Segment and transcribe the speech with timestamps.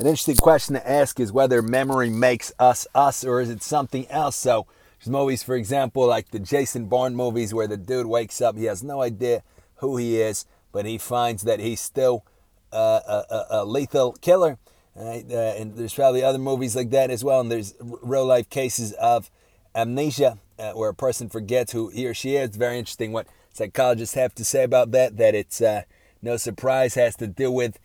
[0.00, 4.08] an interesting question to ask is whether memory makes us us or is it something
[4.08, 4.34] else.
[4.34, 4.66] So
[4.98, 8.64] there's movies, for example, like the Jason Bourne movies where the dude wakes up, he
[8.64, 9.42] has no idea
[9.76, 12.24] who he is, but he finds that he's still
[12.72, 14.56] a, a, lethal killer.
[14.96, 15.24] Right?
[15.30, 17.40] Uh, and there's probably other movies like that as well.
[17.40, 19.30] And there's real life cases of
[19.74, 22.56] amnesia uh, where a person forgets who he or she is.
[22.56, 25.18] Very interesting what psychologists have to say about that.
[25.18, 25.82] That it's uh,
[26.22, 27.78] no surprise has to do with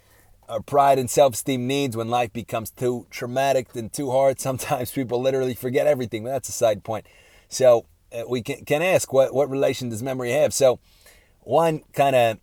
[0.48, 4.40] our pride and self-esteem needs when life becomes too traumatic and too hard.
[4.46, 6.24] Sometimes people literally forget everything.
[6.24, 7.06] But that's a side point.
[7.50, 10.54] So uh, we can, can ask what what relation does memory have?
[10.54, 10.80] So
[11.42, 12.38] one kind of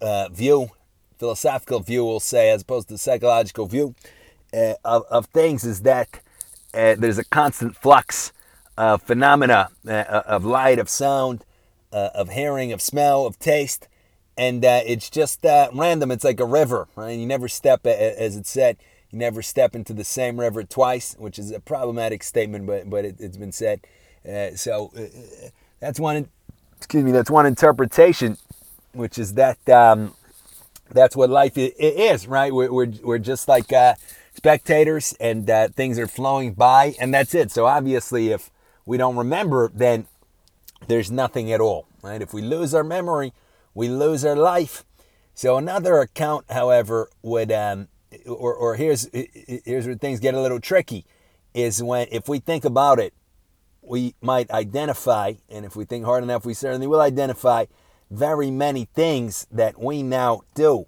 [0.00, 0.70] uh, view,
[1.18, 3.94] philosophical view, we'll say, as opposed to psychological view
[4.52, 6.20] uh, of, of things, is that
[6.72, 8.32] uh, there's a constant flux
[8.76, 11.44] of phenomena uh, of light, of sound,
[11.92, 13.88] of hearing, of smell, of taste,
[14.40, 16.10] and uh, it's just random.
[16.10, 17.18] It's like a river, right?
[17.18, 18.78] You never step, as it said,
[19.10, 23.04] you never step into the same river twice, which is a problematic statement, but but
[23.04, 23.80] it, has been said.
[24.56, 24.92] so
[25.80, 26.28] that's one
[26.80, 28.38] excuse me, that's one interpretation,
[28.94, 30.14] which is that um,
[30.90, 32.52] that's what life is, right?
[32.52, 33.96] We're, we're, we're just like uh,
[34.34, 37.50] spectators and uh, things are flowing by, and that's it.
[37.50, 38.50] So obviously, if
[38.86, 40.06] we don't remember, then
[40.88, 42.22] there's nothing at all, right?
[42.22, 43.34] If we lose our memory,
[43.74, 44.84] we lose our life.
[45.34, 47.88] So another account, however, would um,
[48.26, 51.06] or, or here's here's where things get a little tricky,
[51.54, 53.14] is when if we think about it,
[53.82, 57.66] we might identify, and if we think hard enough, we certainly will identify
[58.10, 60.86] very many things that we now do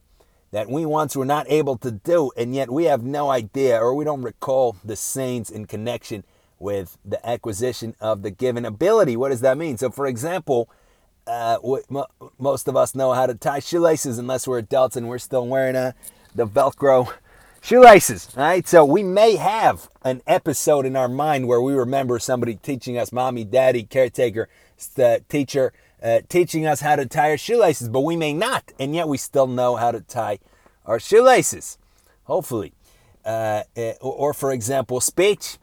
[0.51, 3.95] that we once were not able to do, and yet we have no idea or
[3.95, 6.25] we don't recall the scenes in connection
[6.59, 9.17] with the acquisition of the given ability.
[9.17, 9.79] What does that mean?
[9.79, 10.69] So, for example,
[11.27, 11.59] uh,
[12.39, 15.77] most of us know how to tie shoelaces unless we're adults and we're still wearing
[15.77, 15.93] uh,
[16.35, 17.13] the Velcro
[17.63, 18.67] shoelaces, right?
[18.67, 23.13] So we may have an episode in our mind where we remember somebody teaching us,
[23.13, 24.49] mommy, daddy, caretaker,
[24.97, 25.73] the teacher,
[26.03, 29.17] uh, teaching us how to tie our shoelaces, but we may not, and yet we
[29.17, 30.41] still know how to tie
[30.85, 31.79] our shoelaces,
[32.25, 32.73] hopefully.
[33.25, 35.59] Uh, uh or, for example, speech.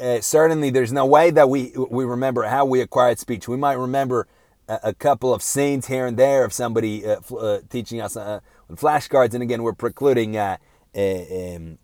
[0.00, 3.46] Uh, certainly, there's no way that we we remember how we acquired speech.
[3.46, 4.26] We might remember
[4.68, 8.40] a, couple of scenes here and there of somebody uh, uh, teaching us on
[8.72, 11.78] flashcards, and again, we're precluding um,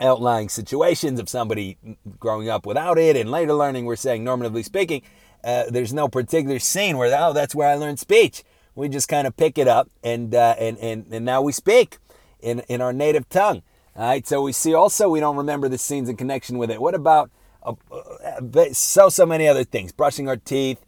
[0.00, 1.76] outlying situations of somebody
[2.18, 3.84] growing up without it and later learning.
[3.84, 5.02] We're saying, normatively speaking,
[5.44, 8.42] uh, there's no particular scene where, oh, that's where I learned speech.
[8.74, 11.98] We just kind of pick it up and, uh, and, and, and now we speak
[12.40, 13.62] in, in our native tongue.
[13.94, 16.80] All right, so we see also we don't remember the scenes in connection with it.
[16.80, 17.30] What about
[17.62, 19.92] uh, uh so, so many other things?
[19.92, 20.84] Brushing our teeth,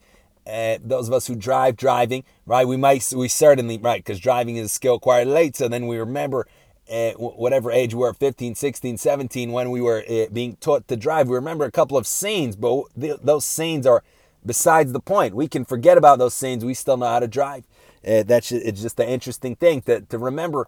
[0.49, 2.67] uh, those of us who drive, driving, right?
[2.67, 5.55] We might, we certainly, right, because driving is a skill acquired late.
[5.55, 6.47] So then we remember
[6.89, 10.97] uh, whatever age we were 15 16 17 when we were uh, being taught to
[10.97, 14.03] drive we remember a couple of scenes but th- those scenes are
[14.43, 17.63] besides the point we can forget about those scenes we still know how to drive
[18.07, 20.67] uh, that's it's just an interesting thing to, to remember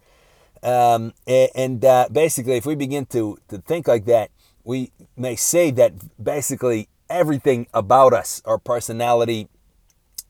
[0.62, 4.30] um, and uh, basically if we begin to, to think like that
[4.62, 9.48] we may say that basically everything about us our personality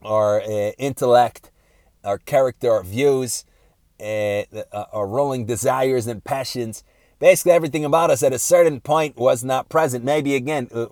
[0.05, 1.51] our uh, intellect
[2.05, 3.45] our character our views
[4.03, 4.45] uh,
[4.93, 6.83] our rolling desires and passions.
[7.19, 10.05] Basically, everything about us at a certain point was not present.
[10.05, 10.87] Maybe again, uh,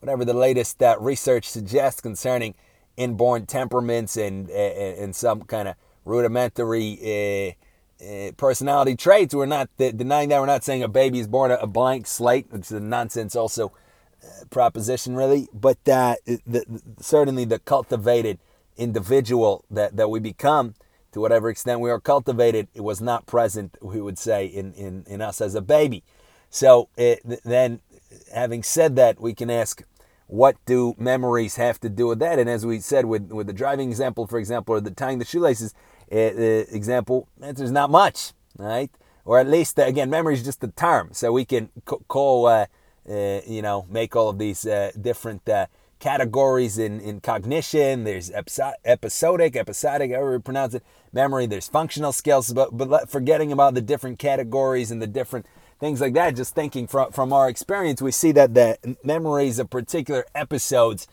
[0.00, 2.54] whatever the latest uh, research suggests concerning
[2.96, 7.54] inborn temperaments and and some kind of rudimentary
[8.00, 9.34] uh, personality traits.
[9.34, 10.40] We're not denying that.
[10.40, 13.70] We're not saying a baby is born a, blank slate, which is nonsense also uh,
[14.50, 15.48] proposition, really.
[15.52, 16.64] But that the,
[17.00, 18.38] certainly the cultivated
[18.76, 20.74] individual that, that we become
[21.12, 25.04] to whatever extent we are cultivated, it was not present, we would say, in, in,
[25.06, 26.04] in us as a baby.
[26.50, 27.80] So it, then,
[28.34, 29.82] having said that, we can ask,
[30.26, 32.38] what do memories have to do with that?
[32.38, 35.24] And as we said with, with the driving example, for example, or the tying the
[35.24, 35.74] shoelaces
[36.12, 38.90] uh, example, there's not much, right?
[39.24, 41.10] Or at least, uh, again, memory is just a term.
[41.12, 41.70] So we can
[42.08, 42.66] call, uh, uh,
[43.46, 45.66] you know, make all of these uh, different uh,
[45.98, 48.04] categories in, in cognition.
[48.04, 51.46] There's episodic, episodic, however you pronounce it, memory.
[51.46, 55.46] There's functional skills, but, but forgetting about the different categories and the different
[55.80, 59.70] things like that, just thinking from, from our experience, we see that the memories of
[59.70, 61.06] particular episodes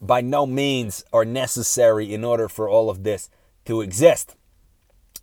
[0.00, 3.30] by no means are necessary in order for all of this
[3.64, 4.36] to exist.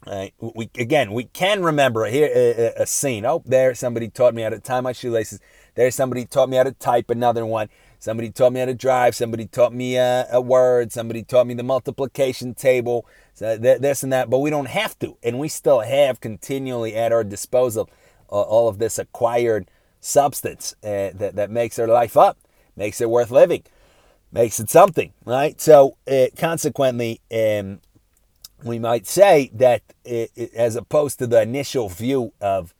[0.07, 3.25] Uh, we again, we can remember here a, a, scene.
[3.25, 5.41] Oh, there somebody taught me how to tie my shoelaces.
[5.79, 7.69] There somebody taught me how to type another one.
[7.99, 9.15] Somebody taught me how to drive.
[9.15, 10.91] Somebody taught me a, a word.
[10.91, 13.07] Somebody taught me the multiplication table.
[13.33, 14.29] So this and that.
[14.29, 15.15] But we don't have to.
[15.23, 17.89] And we still have continually at our disposal
[18.27, 19.71] all of this acquired
[20.01, 22.37] substance uh, that, that makes our life up,
[22.75, 23.63] makes it worth living,
[24.33, 25.61] makes it something, right?
[25.61, 27.79] So, uh, consequently, um,
[28.65, 32.73] we might say that it, it, as opposed to the initial view of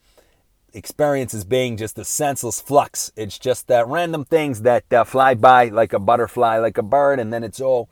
[0.74, 5.36] experience as being just a senseless flux, it's just that random things that uh, fly
[5.36, 7.90] by like a butterfly, like a bird, and then it's all,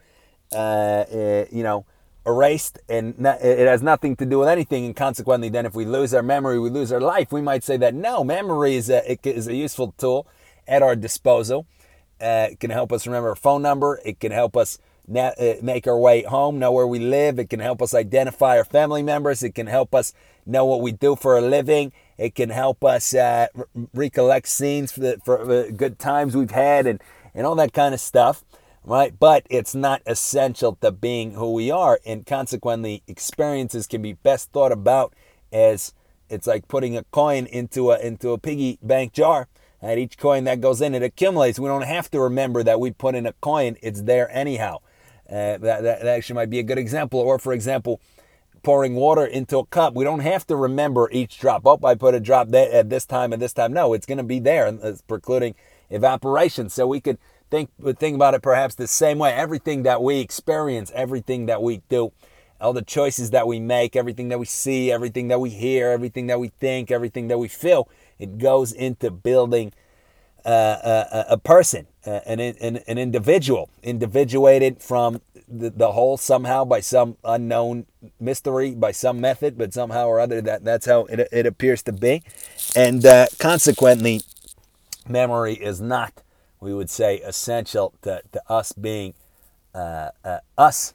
[0.51, 1.85] uh, uh, you know,
[2.25, 4.85] erased and not, it has nothing to do with anything.
[4.85, 7.31] And consequently, then if we lose our memory, we lose our life.
[7.31, 10.27] We might say that no, memory is a, is a useful tool
[10.67, 11.65] at our disposal.
[12.19, 14.01] Uh, it can help us remember a phone number.
[14.03, 17.39] It can help us na- uh, make our way home, know where we live.
[17.39, 19.43] It can help us identify our family members.
[19.43, 20.13] It can help us
[20.45, 21.93] know what we do for a living.
[22.17, 26.87] It can help us uh, re- recollect scenes for, the, for good times we've had
[26.87, 27.01] and,
[27.35, 28.43] and all that kind of stuff
[28.87, 29.19] right?
[29.19, 34.51] But it's not essential to being who we are, and consequently, experiences can be best
[34.51, 35.13] thought about
[35.51, 35.93] as
[36.29, 39.47] it's like putting a coin into a into a piggy bank jar.
[39.79, 41.59] And each coin that goes in, it accumulates.
[41.59, 44.77] We don't have to remember that we put in a coin; it's there anyhow.
[45.29, 47.19] Uh, that, that actually might be a good example.
[47.19, 47.99] Or, for example,
[48.67, 49.93] pouring water into a cup.
[49.93, 51.61] We don't have to remember each drop.
[51.65, 53.71] Oh, I put a drop there at this time and this time.
[53.71, 55.55] No, it's going to be there, and it's precluding
[55.89, 56.67] evaporation.
[56.67, 57.17] So we could
[57.49, 59.31] think think about it perhaps the same way.
[59.31, 62.11] Everything that we experience, everything that we do,
[62.59, 66.27] all the choices that we make, everything that we see, everything that we hear, everything
[66.27, 67.87] that we think, everything that we feel,
[68.19, 69.71] it goes into building
[70.51, 77.17] a, a, person, an, an, an individual, individuated from the, the whole somehow by some
[77.23, 77.85] unknown
[78.19, 81.91] mystery, by some method, but somehow or other that that's how it, it appears to
[81.91, 82.23] be.
[82.75, 84.21] And uh, consequently,
[85.07, 86.21] memory is not
[86.59, 89.13] we would say essential to, to us being
[89.73, 90.93] uh, uh, us.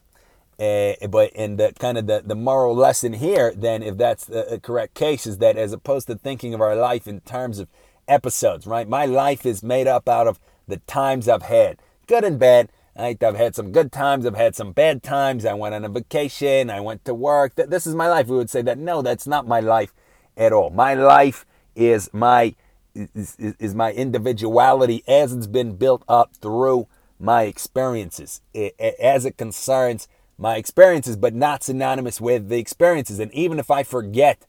[0.59, 4.59] Uh, but in the kind of the, the moral lesson here, then, if that's the
[4.61, 7.67] correct case, is that as opposed to thinking of our life in terms of
[8.07, 8.87] episodes, right?
[8.87, 12.69] My life is made up out of the times I've had, good and bad.
[12.97, 13.21] Right?
[13.23, 15.45] I've had some good times, I've had some bad times.
[15.45, 17.55] I went on a vacation, I went to work.
[17.55, 18.27] This is my life.
[18.27, 19.93] We would say that no, that's not my life
[20.37, 20.69] at all.
[20.69, 21.45] My life
[21.75, 22.53] is my
[22.93, 26.87] is, is, my individuality as it's been built up through
[27.19, 30.07] my experiences, as it concerns
[30.37, 33.19] my experiences, but not synonymous with the experiences.
[33.19, 34.45] And even if I forget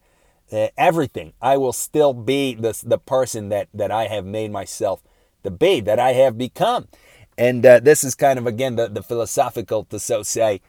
[0.51, 5.01] uh, everything, I will still be the, the person that, that I have made myself
[5.43, 6.87] to be, that I have become.
[7.37, 10.61] And uh, this is kind of, again, the, the philosophical, to so say,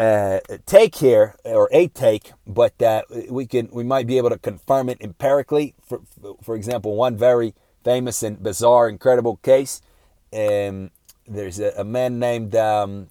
[0.00, 4.38] uh, take here or a take, but uh, we can we might be able to
[4.38, 5.74] confirm it empirically.
[5.86, 6.00] For
[6.42, 7.54] for example, one very
[7.84, 9.82] famous and bizarre, incredible case.
[10.32, 10.90] Um,
[11.28, 13.08] there's a, a, man named um,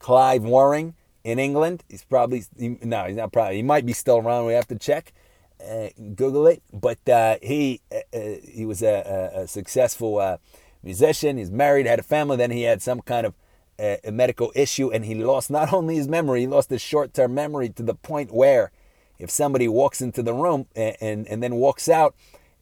[0.00, 0.94] Clive Wearing
[1.26, 1.82] in England.
[1.88, 3.56] He's probably he, no, he's not probably.
[3.56, 4.46] He might be still around.
[4.46, 5.12] We have to check.
[5.60, 6.62] Uh, Google it.
[6.72, 10.38] But uh, he uh, uh, he was a, a, successful
[10.82, 11.36] musician.
[11.36, 12.36] He's married, had a family.
[12.36, 13.34] Then he had some kind of
[13.78, 17.12] a, a medical issue and he lost not only his memory, he lost his short
[17.12, 18.70] term memory to the point where
[19.18, 22.14] if somebody walks into the room and, and, and then walks out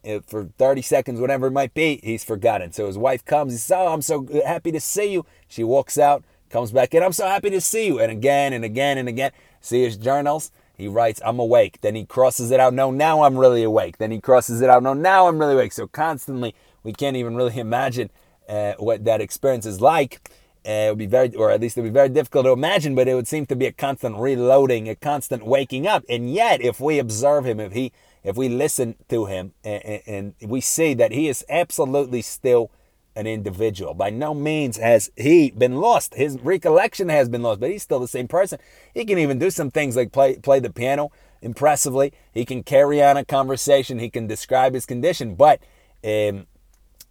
[0.07, 2.73] uh, for 30 seconds, whatever it might be, he's forgotten.
[2.73, 5.27] So his wife comes, he says, Oh, I'm so happy to see you.
[5.49, 8.01] She walks out, comes back in, I'm so happy to see you.
[8.01, 10.51] And again and again and again, see his journals.
[10.77, 11.81] He writes, I'm awake.
[11.81, 13.99] Then he crosses it out, no, now I'm really awake.
[13.99, 15.73] Then he crosses it out, no, now I'm really awake.
[15.73, 18.11] So constantly, we can't even really imagine
[18.49, 20.29] uh, what that experience is like.
[20.67, 22.95] Uh, it would be very, or at least it would be very difficult to imagine,
[22.95, 26.03] but it would seem to be a constant reloading, a constant waking up.
[26.09, 30.35] And yet, if we observe him, if he, if we listen to him, and, and
[30.41, 32.71] we see that he is absolutely still
[33.17, 33.95] an individual.
[33.95, 36.15] By no means has he been lost.
[36.15, 38.59] His recollection has been lost, but he's still the same person.
[38.93, 41.11] He can even do some things like play play the piano
[41.43, 42.13] impressively.
[42.33, 43.99] He can carry on a conversation.
[43.99, 45.61] He can describe his condition, but
[46.05, 46.47] um,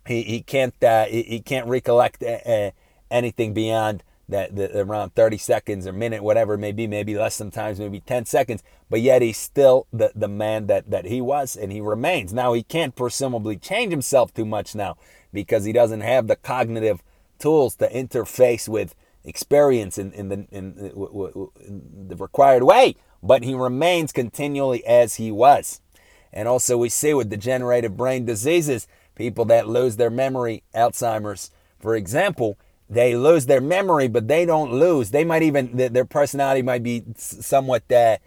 [0.05, 2.21] he he can't uh, he, he, can't recollect.
[2.23, 2.71] Uh, uh
[3.13, 7.35] anything beyond that, the, around 30 seconds or minute, whatever it may be, maybe less
[7.35, 11.55] sometimes, maybe 10 seconds, but yet he's still the, the man that, that he was
[11.55, 12.33] and he remains.
[12.33, 14.97] Now, he can't presumably change himself too much now
[15.33, 17.03] because he doesn't have the cognitive
[17.39, 23.53] tools to interface with experience in, in, the, in, in the required way, but he
[23.53, 25.81] remains continually as he was.
[26.31, 31.95] And also, we see with degenerative brain diseases, people that lose their memory, Alzheimer's, for
[31.95, 32.57] example,
[32.89, 35.11] they lose their memory, but they don't lose.
[35.11, 38.17] They might even their personality might be somewhat uh,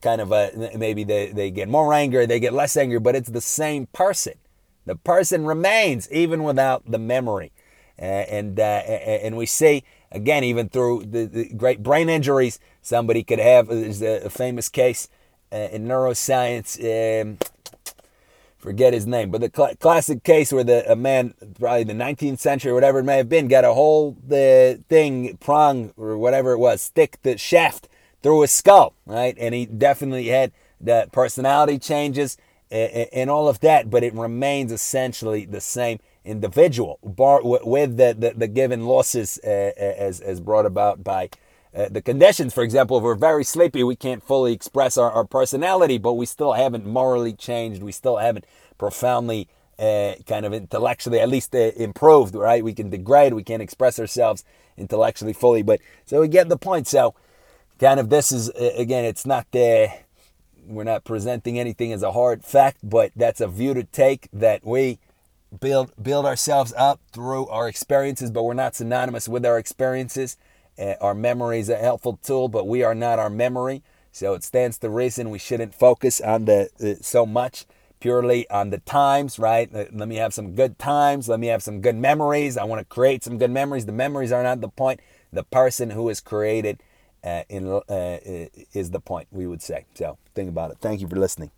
[0.00, 3.30] kind of a maybe they, they get more anger, they get less angry, but it's
[3.30, 4.34] the same person.
[4.84, 7.52] The person remains even without the memory,
[7.98, 13.22] uh, and uh, and we see again even through the, the, great brain injuries, somebody
[13.22, 13.68] could have.
[13.68, 15.08] There's a famous case
[15.52, 16.78] uh, in neuroscience.
[16.82, 17.38] Um,
[18.58, 22.38] forget his name, but the cl- classic case where the a man, probably the 19th
[22.38, 26.52] century or whatever it may have been, got a whole the thing prong or whatever
[26.52, 27.88] it was, stick the shaft
[28.22, 29.36] through his skull, right?
[29.38, 32.36] And he definitely had the personality changes
[32.72, 38.14] and, and all of that, but it remains essentially the same individual, bar, with the,
[38.18, 41.28] the, the given losses uh, as as brought about by
[41.74, 45.24] uh, the conditions, for example, if we're very sleepy, we can't fully express our, our
[45.24, 47.82] personality, but we still haven't morally changed.
[47.82, 48.44] We still haven't
[48.76, 49.48] profoundly,
[49.78, 52.62] uh, kind of intellectually, at least uh, improved, right?
[52.62, 54.44] We can degrade, we can't express ourselves
[54.76, 55.62] intellectually fully.
[55.62, 56.88] But so we get the point.
[56.88, 57.14] So,
[57.78, 59.90] kind of, this is, again, it's not the,
[60.66, 64.64] we're not presenting anything as a hard fact, but that's a view to take that
[64.64, 64.98] we
[65.60, 70.36] build build ourselves up through our experiences, but we're not synonymous with our experiences.
[70.78, 73.82] Uh, our memory is a helpful tool, but we are not our memory.
[74.10, 77.66] So it stands to reason we shouldn't focus on the uh, so much
[78.00, 79.72] purely on the times, right?
[79.72, 81.28] Let me have some good times.
[81.28, 82.56] Let me have some good memories.
[82.56, 83.86] I want to create some good memories.
[83.86, 85.00] The memories are not the point.
[85.32, 86.82] The person who is created
[87.24, 87.80] uh, in, uh,
[88.72, 89.86] is the point, we would say.
[89.94, 90.78] So think about it.
[90.80, 91.50] Thank you for listening.